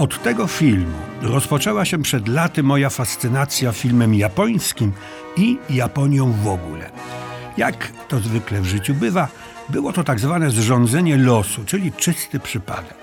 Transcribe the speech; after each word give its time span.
Od 0.00 0.22
tego 0.22 0.46
filmu 0.46 0.98
rozpoczęła 1.22 1.84
się 1.84 2.02
przed 2.02 2.28
laty 2.28 2.62
moja 2.62 2.90
fascynacja 2.90 3.72
filmem 3.72 4.14
japońskim 4.14 4.92
i 5.36 5.58
Japonią 5.70 6.32
w 6.32 6.48
ogóle. 6.48 6.90
Jak 7.56 7.92
to 8.08 8.20
zwykle 8.20 8.60
w 8.60 8.66
życiu 8.66 8.94
bywa, 8.94 9.28
było 9.68 9.92
to 9.92 10.04
tak 10.04 10.20
zwane 10.20 10.50
zrządzenie 10.50 11.16
losu, 11.16 11.64
czyli 11.64 11.92
czysty 11.92 12.40
przypadek. 12.40 12.94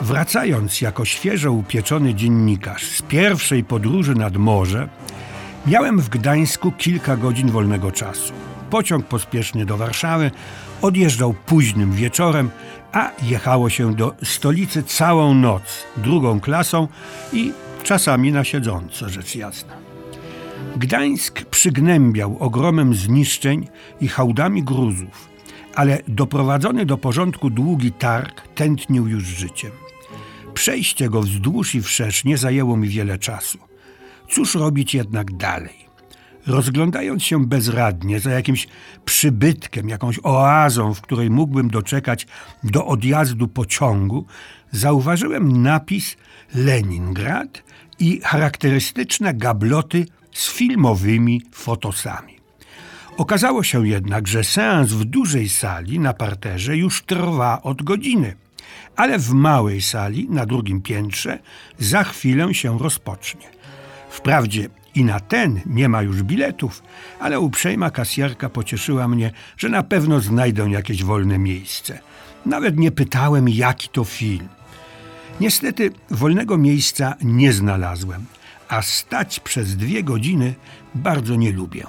Wracając 0.00 0.80
jako 0.80 1.04
świeżo 1.04 1.52
upieczony 1.52 2.14
dziennikarz 2.14 2.86
z 2.90 3.02
pierwszej 3.02 3.64
podróży 3.64 4.14
nad 4.14 4.36
morze, 4.36 4.88
miałem 5.66 6.00
w 6.00 6.08
Gdańsku 6.08 6.72
kilka 6.72 7.16
godzin 7.16 7.50
wolnego 7.50 7.92
czasu. 7.92 8.32
Pociąg 8.70 9.06
pospieszny 9.06 9.66
do 9.66 9.76
Warszawy 9.76 10.30
odjeżdżał 10.82 11.34
późnym 11.46 11.92
wieczorem, 11.92 12.50
a 12.92 13.10
jechało 13.22 13.70
się 13.70 13.94
do 13.94 14.14
stolicy 14.24 14.82
całą 14.82 15.34
noc, 15.34 15.62
drugą 15.96 16.40
klasą 16.40 16.88
i 17.32 17.52
czasami 17.82 18.32
na 18.32 18.44
siedząco, 18.44 19.08
rzecz 19.08 19.34
jasna. 19.34 19.72
Gdańsk 20.76 21.44
przygnębiał 21.44 22.36
ogromem 22.38 22.94
zniszczeń 22.94 23.68
i 24.00 24.08
hałdami 24.08 24.62
gruzów, 24.62 25.28
ale 25.74 25.98
doprowadzony 26.08 26.86
do 26.86 26.98
porządku 26.98 27.50
długi 27.50 27.92
targ 27.92 28.48
tętnił 28.54 29.08
już 29.08 29.24
życiem. 29.24 29.70
Przejście 30.54 31.08
go 31.08 31.20
wzdłuż 31.20 31.74
i 31.74 31.82
wszerz 31.82 32.24
nie 32.24 32.38
zajęło 32.38 32.76
mi 32.76 32.88
wiele 32.88 33.18
czasu. 33.18 33.58
Cóż 34.30 34.54
robić 34.54 34.94
jednak 34.94 35.36
dalej? 35.36 35.87
Rozglądając 36.48 37.24
się 37.24 37.46
bezradnie 37.46 38.20
za 38.20 38.30
jakimś 38.30 38.68
przybytkiem, 39.04 39.88
jakąś 39.88 40.20
oazą, 40.22 40.94
w 40.94 41.00
której 41.00 41.30
mógłbym 41.30 41.70
doczekać 41.70 42.26
do 42.64 42.86
odjazdu 42.86 43.48
pociągu, 43.48 44.26
zauważyłem 44.72 45.62
napis 45.62 46.16
Leningrad 46.54 47.62
i 47.98 48.20
charakterystyczne 48.24 49.34
gabloty 49.34 50.06
z 50.32 50.52
filmowymi 50.52 51.42
fotosami. 51.52 52.38
Okazało 53.16 53.62
się 53.62 53.88
jednak, 53.88 54.28
że 54.28 54.44
seans 54.44 54.92
w 54.92 55.04
dużej 55.04 55.48
sali 55.48 56.00
na 56.00 56.12
parterze 56.14 56.76
już 56.76 57.02
trwa 57.02 57.62
od 57.62 57.82
godziny, 57.82 58.36
ale 58.96 59.18
w 59.18 59.30
małej 59.30 59.82
sali 59.82 60.28
na 60.30 60.46
drugim 60.46 60.82
piętrze 60.82 61.38
za 61.78 62.04
chwilę 62.04 62.54
się 62.54 62.78
rozpocznie. 62.78 63.46
Wprawdzie 64.10 64.68
i 64.94 65.04
na 65.04 65.20
ten 65.20 65.60
nie 65.66 65.88
ma 65.88 66.02
już 66.02 66.22
biletów, 66.22 66.82
ale 67.20 67.40
uprzejma 67.40 67.90
kasjerka 67.90 68.48
pocieszyła 68.48 69.08
mnie, 69.08 69.30
że 69.56 69.68
na 69.68 69.82
pewno 69.82 70.20
znajdę 70.20 70.70
jakieś 70.70 71.04
wolne 71.04 71.38
miejsce. 71.38 71.98
Nawet 72.46 72.78
nie 72.78 72.90
pytałem, 72.90 73.48
jaki 73.48 73.88
to 73.88 74.04
film. 74.04 74.48
Niestety 75.40 75.90
wolnego 76.10 76.58
miejsca 76.58 77.14
nie 77.22 77.52
znalazłem, 77.52 78.26
a 78.68 78.82
stać 78.82 79.40
przez 79.40 79.76
dwie 79.76 80.02
godziny 80.02 80.54
bardzo 80.94 81.36
nie 81.36 81.52
lubię. 81.52 81.86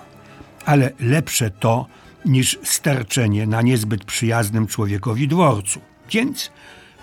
Ale 0.65 0.91
lepsze 0.99 1.49
to 1.49 1.87
niż 2.25 2.59
sterczenie 2.63 3.47
na 3.47 3.61
niezbyt 3.61 4.05
przyjaznym 4.05 4.67
człowiekowi 4.67 5.27
dworcu. 5.27 5.79
Więc 6.11 6.51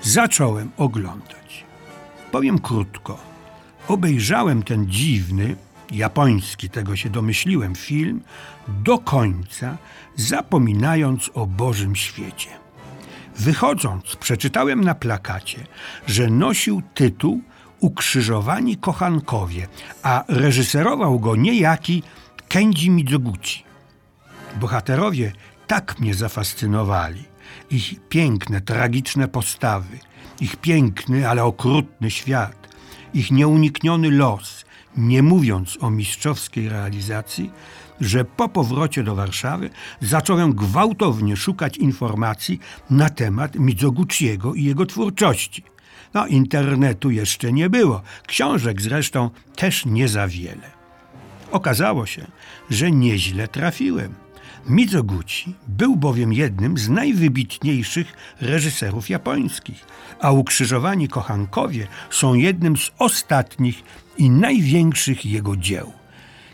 zacząłem 0.03 0.71
oglądać. 0.77 1.65
Powiem 2.33 2.59
krótko. 2.59 3.19
Obejrzałem 3.89 4.63
ten 4.63 4.91
dziwny, 4.91 5.57
japoński, 5.91 6.71
tego 6.71 6.97
się 6.97 7.11
domyśliłem, 7.11 7.75
film 7.75 8.21
do 8.69 8.99
końca, 8.99 9.77
zapominając 10.17 11.31
o 11.35 11.47
Bożym 11.47 11.97
świecie. 11.97 12.51
Wychodząc, 13.37 14.17
przeczytałem 14.17 14.85
na 14.85 14.95
plakacie, 14.95 15.67
że 16.07 16.31
nosił 16.31 16.83
tytuł 16.95 17.43
Ukrzyżowani 17.81 18.77
kochankowie, 18.77 19.69
a 20.03 20.25
reżyserował 20.29 21.21
go 21.21 21.37
niejaki 21.37 22.03
Kenji 22.49 22.91
Mizoguchi. 22.91 23.65
Bohaterowie 24.61 25.33
tak 25.67 26.01
mnie 26.01 26.15
zafascynowali. 26.15 27.25
Ich 27.71 27.95
piękne, 28.09 28.61
tragiczne 28.61 29.29
postawy, 29.29 29.99
ich 30.41 30.57
piękny, 30.57 31.29
ale 31.29 31.45
okrutny 31.45 32.11
świat, 32.11 32.69
ich 33.15 33.31
nieunikniony 33.31 34.11
los, 34.11 34.65
nie 34.97 35.23
mówiąc 35.23 35.79
o 35.81 35.91
mistrzowskiej 35.91 36.69
realizacji, 36.69 37.51
że 38.01 38.25
po 38.25 38.49
powrocie 38.49 39.03
do 39.03 39.15
Warszawy 39.15 39.71
zacząłem 40.01 40.53
gwałtownie 40.53 41.37
szukać 41.37 41.77
informacji 41.77 42.61
na 42.91 43.11
temat 43.11 43.55
Mizoguchiego 43.55 44.55
i 44.55 44.65
jego 44.65 44.87
twórczości. 44.87 45.63
No, 46.15 46.27
internetu 46.27 47.11
jeszcze 47.11 47.53
nie 47.53 47.71
było, 47.71 48.03
książek 48.27 48.83
zresztą 48.83 49.31
też 49.57 49.87
nie 49.87 50.09
za 50.09 50.29
wiele. 50.29 50.71
Okazało 51.51 52.07
się, 52.07 52.27
że 52.71 52.91
nieźle 52.91 53.49
trafiłem. 53.49 54.26
Mizoguchi 54.69 55.55
był 55.69 55.97
bowiem 55.97 56.33
jednym 56.33 56.79
z 56.79 56.89
najwybitniejszych 56.89 58.13
reżyserów 58.41 59.11
japońskich, 59.11 59.85
a 60.21 60.33
ukrzyżowani 60.33 61.09
kochankowie 61.09 61.87
są 62.11 62.35
jednym 62.35 62.77
z 62.77 62.93
ostatnich 62.99 63.83
i 64.19 64.31
największych 64.31 65.27
jego 65.27 65.57
dzieł. 65.57 65.93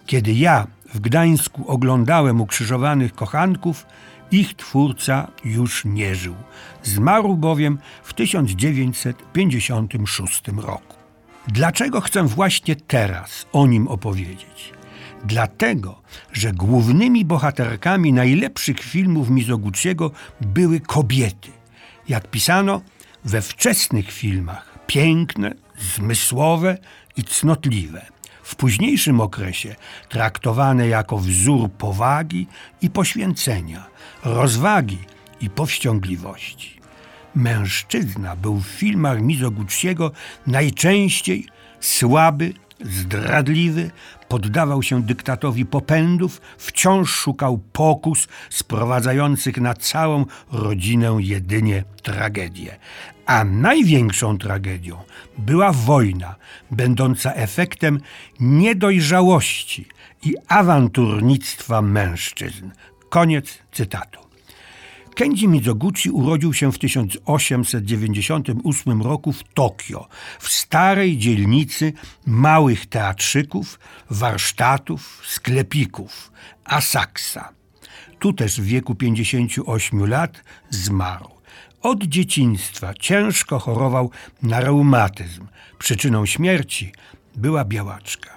Kiedy 0.07 0.33
ja 0.33 0.67
w 0.95 1.01
Gdańsku 1.01 1.69
oglądałem 1.69 2.41
ukrzyżowanych 2.41 3.15
kochanków, 3.15 3.87
ich 4.31 4.55
twórca 4.55 5.29
już 5.45 5.85
nie 5.85 6.15
żył. 6.15 6.35
Zmarł 6.83 7.37
bowiem 7.37 7.79
w 8.03 8.15
1956 8.15 10.43
roku. 10.57 10.97
Dlaczego 11.49 12.01
chcę 12.01 12.23
właśnie 12.23 12.77
teraz 12.77 13.47
o 13.53 13.67
nim 13.67 13.89
opowiedzieć? 13.89 14.73
Dlatego, 15.25 16.03
że 16.33 16.53
głównymi 16.53 17.25
bohaterkami 17.25 18.13
najlepszych 18.13 18.81
filmów 18.81 19.31
Mizoguchiego 19.31 20.11
były 20.41 20.81
kobiety. 20.81 21.51
Jak 22.09 22.31
pisano, 22.31 22.81
we 23.25 23.43
wczesnych 23.43 24.13
filmach 24.13 24.79
piękne, 24.87 25.55
zmysłowe 25.79 26.79
i 27.17 27.25
cnotliwe. 27.25 28.07
W 28.43 28.57
późniejszym 28.57 29.21
okresie 29.21 29.77
traktowane 30.09 30.89
jako 30.89 31.19
wzór 31.19 31.71
powagi 31.71 32.47
i 32.83 32.91
poświęcenia, 32.91 33.87
rozwagi 34.25 34.99
i 35.41 35.51
powściągliwości. 35.51 36.81
Mężczyzna 37.35 38.37
był 38.37 38.61
w 38.61 38.67
filmach 38.67 39.21
Mizoguchiego 39.21 40.11
najczęściej 40.47 41.47
słaby, 41.81 42.53
zdradliwy, 42.85 43.91
poddawał 44.29 44.83
się 44.83 45.03
dyktatowi 45.03 45.67
popędów, 45.67 46.41
wciąż 46.59 47.11
szukał 47.11 47.59
pokus 47.73 48.29
sprowadzających 48.51 49.57
na 49.57 49.75
całą 49.75 50.27
rodzinę 50.53 51.17
jedynie 51.21 51.85
tragedię. 52.03 52.79
A 53.27 53.45
największą 53.45 54.39
tragedią 54.39 54.97
była 55.39 55.73
wojna, 55.73 56.35
będąca 56.71 57.33
efektem 57.33 58.01
niedojrzałości 58.41 59.89
i 60.25 60.35
awanturnictwa 60.49 61.83
mężczyzn. 61.83 62.71
Koniec 63.09 63.59
cytatu. 63.73 64.32
Kenji 65.15 65.49
Mizoguchi 65.49 66.11
urodził 66.11 66.55
się 66.55 66.73
w 66.73 66.79
1898 66.79 69.03
roku 69.03 69.33
w 69.33 69.43
Tokio, 69.55 70.09
w 70.41 70.49
starej 70.49 71.19
dzielnicy 71.19 71.93
małych 72.27 72.87
teatrzyków, 72.87 73.81
warsztatów, 74.11 75.23
sklepików, 75.27 76.33
Asaksa. 76.65 77.49
Tu 78.19 78.33
też 78.33 78.61
w 78.61 78.65
wieku 78.65 78.95
58 78.95 80.07
lat 80.07 80.45
zmarł. 80.71 81.29
Od 81.83 82.05
dzieciństwa 82.05 82.95
ciężko 82.95 83.59
chorował 83.59 84.11
na 84.43 84.61
reumatyzm. 84.61 85.47
Przyczyną 85.79 86.27
śmierci 86.27 86.93
była 87.37 87.65
białaczka. 87.65 88.31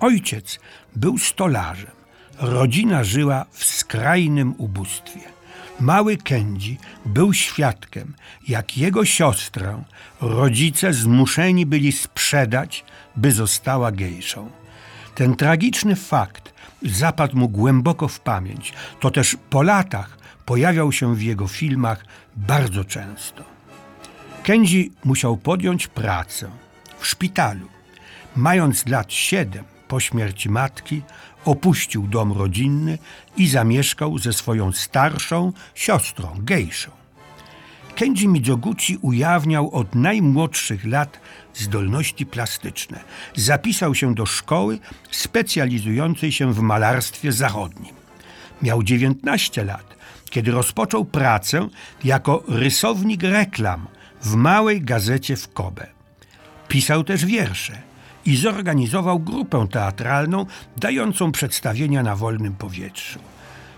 Ojciec 0.00 0.58
był 0.96 1.18
stolarzem. 1.18 1.90
Rodzina 2.38 3.04
żyła 3.04 3.46
w 3.50 3.64
skrajnym 3.64 4.54
ubóstwie. 4.58 5.20
Mały 5.82 6.16
Kędzi 6.16 6.78
był 7.06 7.34
świadkiem, 7.34 8.14
jak 8.48 8.78
jego 8.78 9.04
siostrę 9.04 9.82
rodzice 10.20 10.92
zmuszeni 10.92 11.66
byli 11.66 11.92
sprzedać, 11.92 12.84
by 13.16 13.32
została 13.32 13.92
gejszą. 13.92 14.50
Ten 15.14 15.36
tragiczny 15.36 15.96
fakt 15.96 16.54
zapadł 16.82 17.36
mu 17.36 17.48
głęboko 17.48 18.08
w 18.08 18.20
pamięć. 18.20 18.72
To 19.00 19.10
też 19.10 19.36
po 19.50 19.62
latach 19.62 20.18
pojawiał 20.46 20.92
się 20.92 21.14
w 21.14 21.22
jego 21.22 21.48
filmach 21.48 22.04
bardzo 22.36 22.84
często. 22.84 23.44
Kędzi 24.42 24.92
musiał 25.04 25.36
podjąć 25.36 25.86
pracę 25.86 26.50
w 26.98 27.06
szpitalu. 27.06 27.68
Mając 28.36 28.86
lat 28.86 29.12
siedem 29.12 29.64
po 29.92 30.00
śmierci 30.00 30.48
matki, 30.48 31.02
opuścił 31.44 32.06
dom 32.06 32.32
rodzinny 32.32 32.98
i 33.36 33.48
zamieszkał 33.48 34.18
ze 34.18 34.32
swoją 34.32 34.72
starszą 34.72 35.52
siostrą, 35.74 36.28
gejszą. 36.38 36.90
Kenji 37.94 38.28
Mizoguchi 38.28 38.96
ujawniał 38.96 39.70
od 39.70 39.94
najmłodszych 39.94 40.84
lat 40.84 41.20
zdolności 41.54 42.26
plastyczne. 42.26 43.00
Zapisał 43.36 43.94
się 43.94 44.14
do 44.14 44.26
szkoły 44.26 44.78
specjalizującej 45.10 46.32
się 46.32 46.52
w 46.52 46.60
malarstwie 46.60 47.32
zachodnim. 47.32 47.94
Miał 48.62 48.82
19 48.82 49.64
lat, 49.64 49.96
kiedy 50.30 50.50
rozpoczął 50.50 51.04
pracę 51.04 51.68
jako 52.04 52.42
rysownik 52.48 53.22
reklam 53.22 53.86
w 54.22 54.34
małej 54.34 54.82
gazecie 54.82 55.36
w 55.36 55.52
Kobe. 55.52 55.86
Pisał 56.68 57.04
też 57.04 57.26
wiersze 57.26 57.91
i 58.24 58.36
zorganizował 58.36 59.20
grupę 59.20 59.66
teatralną 59.70 60.46
dającą 60.76 61.32
przedstawienia 61.32 62.02
na 62.02 62.16
wolnym 62.16 62.54
powietrzu. 62.54 63.18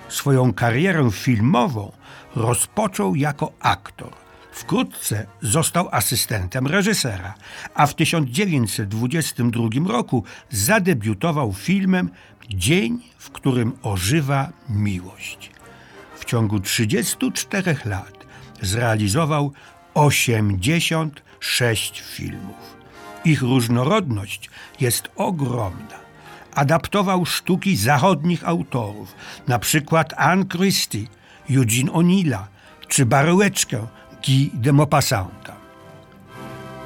Swoją 0.09 0.53
karierę 0.53 1.11
filmową 1.11 1.93
rozpoczął 2.37 3.15
jako 3.15 3.53
aktor. 3.61 4.13
Wkrótce 4.53 5.27
został 5.43 5.89
asystentem 5.91 6.67
reżysera, 6.67 7.35
a 7.75 7.87
w 7.87 7.95
1922 7.95 9.69
roku 9.89 10.25
zadebiutował 10.51 11.53
filmem 11.53 12.11
Dzień, 12.51 12.99
w 13.19 13.31
którym 13.31 13.73
ożywa 13.83 14.53
miłość. 14.69 15.51
W 16.19 16.25
ciągu 16.25 16.61
34 16.61 17.77
lat 17.85 18.27
zrealizował 18.63 19.53
86 19.95 22.01
filmów. 22.01 22.84
Ich 23.25 23.43
różnorodność 23.43 24.51
jest 24.81 25.09
ogromna. 25.17 26.05
Adaptował 26.55 27.27
sztuki 27.27 27.77
zachodnich 27.77 28.49
autorów, 28.49 29.15
na 29.49 29.59
przykład 29.59 30.15
Anne 30.17 30.45
Christie, 30.45 31.07
Eugene 31.51 31.93
O'Neilla 31.93 32.39
czy 32.89 33.07
Baryłeczkę 33.07 33.87
Guy 34.27 34.51
de 34.55 34.73
Maupassanta. 34.73 35.57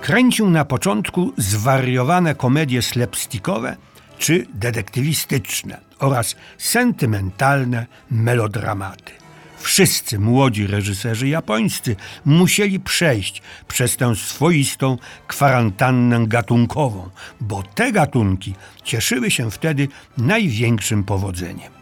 Kręcił 0.01 0.51
na 0.51 0.65
początku 0.65 1.33
zwariowane 1.37 2.35
komedie 2.35 2.83
slapstickowe 2.83 3.77
czy 4.19 4.47
detektywistyczne 4.55 5.81
oraz 5.99 6.37
sentymentalne 6.59 7.87
melodramaty. 8.11 9.13
Wszyscy 9.61 10.19
młodzi 10.19 10.67
reżyserzy 10.67 11.29
japońscy 11.29 11.97
musieli 12.25 12.81
przejść 12.81 13.43
przez 13.69 13.97
tę 13.97 14.17
swoistą 14.17 14.99
kwarantannę 15.27 16.27
gatunkową, 16.27 17.11
bo 17.41 17.63
te 17.63 17.93
gatunki 17.93 18.55
cieszyły 18.85 19.31
się 19.31 19.51
wtedy 19.51 19.89
największym 20.19 21.05
powodzeniem. 21.05 21.73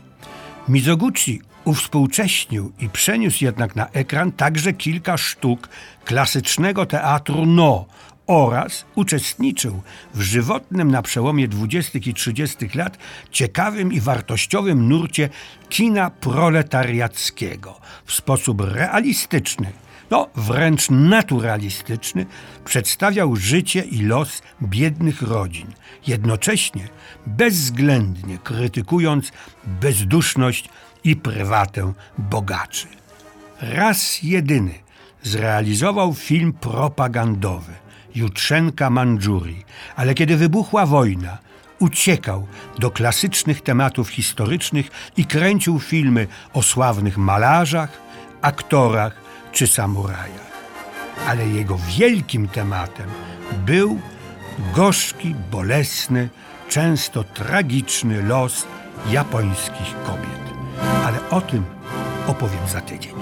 Mizoguchi 0.69 1.41
uwspółcześnił 1.65 2.73
i 2.79 2.89
przeniósł 2.89 3.45
jednak 3.45 3.77
na 3.77 3.89
ekran 3.89 4.33
także 4.33 4.73
kilka 4.73 5.17
sztuk 5.17 5.69
klasycznego 6.05 6.87
teatru 6.87 7.47
No 7.47 7.87
oraz 8.27 8.85
uczestniczył 8.95 9.83
w 10.15 10.21
żywotnym 10.21 10.91
na 10.91 11.03
przełomie 11.03 11.49
20. 11.49 11.99
i 11.99 12.15
30. 12.15 12.57
lat 12.75 12.99
ciekawym 13.31 13.93
i 13.93 14.01
wartościowym 14.01 14.89
nurcie 14.89 15.29
kina 15.69 16.11
proletariackiego 16.11 17.81
w 18.05 18.13
sposób 18.13 18.61
realistyczny, 18.61 19.73
no 20.11 20.29
wręcz 20.35 20.91
naturalistyczny, 20.91 22.27
przedstawiał 22.65 23.37
życie 23.37 23.81
i 23.81 24.03
los 24.03 24.43
biednych 24.63 25.23
rodzin, 25.23 25.73
jednocześnie 26.07 26.89
bezwzględnie 27.27 28.39
krytykując 28.39 29.33
bezduszność 29.67 30.69
i 31.05 31.17
prywatę 31.17 31.93
bogaczy. 32.19 32.87
Raz 33.61 34.23
jedyny 34.23 34.75
zrealizował 35.23 36.15
film 36.15 36.53
propagandowy 36.53 37.86
Jutrzenka 38.17 38.91
Mandżurii, 38.91 39.65
ale 39.97 40.15
kiedy 40.15 40.37
wybuchła 40.37 40.87
wojna, 40.87 41.39
uciekał 41.79 42.47
do 42.79 42.91
klasycznych 42.91 43.61
tematów 43.61 44.09
historycznych 44.09 44.91
i 45.17 45.25
kręcił 45.25 45.81
filmy 45.81 46.27
o 46.53 46.63
sławnych 46.63 47.19
malarzach, 47.19 48.01
aktorach 48.43 49.17
czy 49.53 49.67
samurajach. 49.67 50.47
Ale 51.27 51.49
jego 51.49 51.79
wielkim 51.99 52.49
tematem 52.49 53.07
był 53.67 54.01
gorzki, 54.75 55.35
bolesny, 55.51 56.29
często 56.69 57.25
tragiczny 57.25 58.23
los 58.23 58.67
japońskich 59.11 59.95
kobiet. 60.07 60.47
Ale 61.05 61.31
o 61.31 61.41
tym 61.41 61.65
opowiem 62.27 62.69
za 62.69 62.81
tydzień. 62.81 63.15